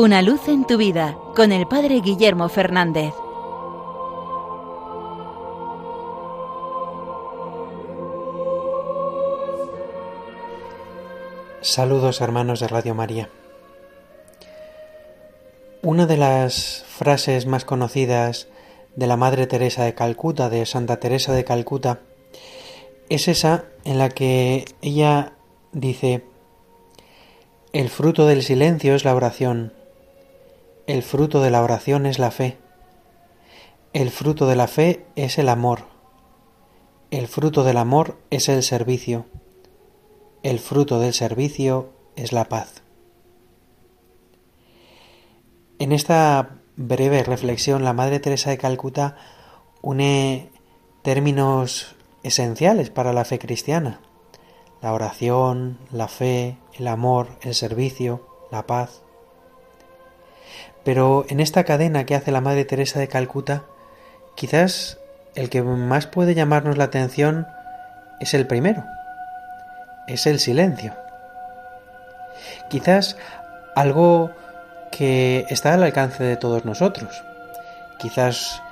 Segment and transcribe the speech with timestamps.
[0.00, 3.12] Una luz en tu vida con el Padre Guillermo Fernández.
[11.62, 13.28] Saludos hermanos de Radio María.
[15.82, 18.46] Una de las frases más conocidas
[18.94, 22.02] de la Madre Teresa de Calcuta, de Santa Teresa de Calcuta,
[23.08, 25.32] es esa en la que ella
[25.72, 26.22] dice,
[27.72, 29.72] el fruto del silencio es la oración,
[30.88, 32.56] el fruto de la oración es la fe,
[33.92, 35.84] el fruto de la fe es el amor,
[37.10, 39.26] el fruto del amor es el servicio,
[40.42, 42.82] el fruto del servicio es la paz.
[45.78, 49.16] En esta breve reflexión, la Madre Teresa de Calcuta
[49.82, 50.50] une
[51.02, 54.00] términos esenciales para la fe cristiana.
[54.80, 59.02] La oración, la fe, el amor, el servicio, la paz.
[60.88, 63.64] Pero en esta cadena que hace la Madre Teresa de Calcuta,
[64.36, 64.96] quizás
[65.34, 67.46] el que más puede llamarnos la atención
[68.20, 68.86] es el primero,
[70.06, 70.94] es el silencio.
[72.70, 73.18] Quizás
[73.76, 74.30] algo
[74.90, 77.22] que está al alcance de todos nosotros.
[77.98, 78.62] Quizás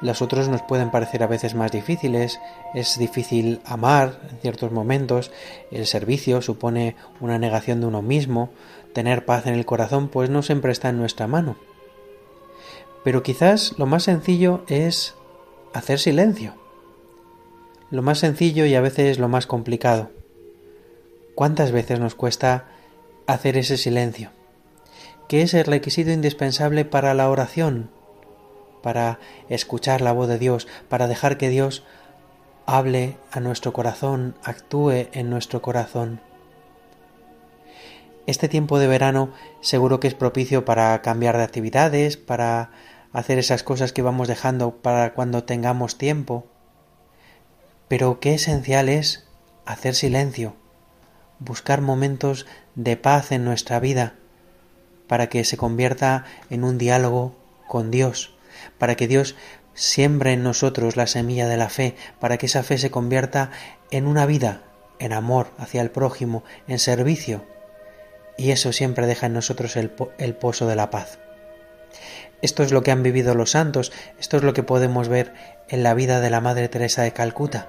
[0.00, 2.40] las otros nos pueden parecer a veces más difíciles,
[2.74, 5.30] es difícil amar en ciertos momentos,
[5.70, 8.48] el servicio supone una negación de uno mismo,
[8.96, 11.56] tener paz en el corazón pues no siempre está en nuestra mano.
[13.04, 15.14] Pero quizás lo más sencillo es
[15.74, 16.54] hacer silencio.
[17.90, 20.10] Lo más sencillo y a veces lo más complicado.
[21.34, 22.68] ¿Cuántas veces nos cuesta
[23.26, 24.30] hacer ese silencio?
[25.28, 27.90] que es el requisito indispensable para la oración,
[28.82, 31.82] para escuchar la voz de Dios, para dejar que Dios
[32.64, 36.20] hable a nuestro corazón, actúe en nuestro corazón.
[38.26, 42.70] Este tiempo de verano seguro que es propicio para cambiar de actividades, para
[43.12, 46.44] hacer esas cosas que vamos dejando para cuando tengamos tiempo.
[47.86, 49.28] Pero qué esencial es
[49.64, 50.56] hacer silencio,
[51.38, 54.14] buscar momentos de paz en nuestra vida,
[55.06, 57.36] para que se convierta en un diálogo
[57.68, 58.34] con Dios,
[58.76, 59.36] para que Dios
[59.74, 63.52] siembre en nosotros la semilla de la fe, para que esa fe se convierta
[63.92, 64.62] en una vida,
[64.98, 67.44] en amor hacia el prójimo, en servicio,
[68.36, 71.18] y eso siempre deja en nosotros el, el pozo de la paz.
[72.42, 75.32] Esto es lo que han vivido los santos, esto es lo que podemos ver
[75.68, 77.68] en la vida de la Madre Teresa de Calcuta.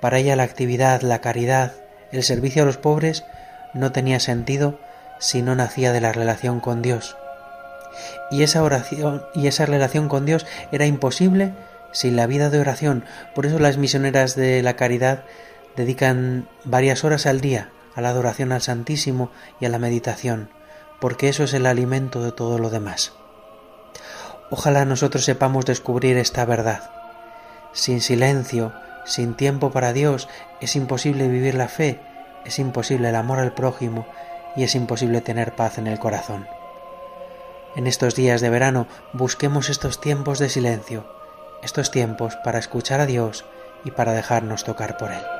[0.00, 1.74] Para ella la actividad, la caridad,
[2.10, 3.24] el servicio a los pobres
[3.74, 4.80] no tenía sentido
[5.18, 7.16] si no nacía de la relación con Dios.
[8.30, 11.52] Y esa oración y esa relación con Dios era imposible
[11.92, 13.04] sin la vida de oración.
[13.34, 15.24] Por eso las misioneras de la caridad
[15.76, 19.30] dedican varias horas al día a la adoración al Santísimo
[19.60, 20.50] y a la meditación,
[21.00, 23.12] porque eso es el alimento de todo lo demás.
[24.50, 26.90] Ojalá nosotros sepamos descubrir esta verdad.
[27.72, 28.72] Sin silencio,
[29.04, 30.28] sin tiempo para Dios,
[30.60, 32.00] es imposible vivir la fe,
[32.44, 34.06] es imposible el amor al prójimo,
[34.56, 36.46] y es imposible tener paz en el corazón.
[37.76, 41.06] En estos días de verano busquemos estos tiempos de silencio,
[41.62, 43.44] estos tiempos para escuchar a Dios
[43.84, 45.39] y para dejarnos tocar por Él.